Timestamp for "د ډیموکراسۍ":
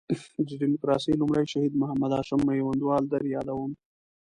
0.47-1.13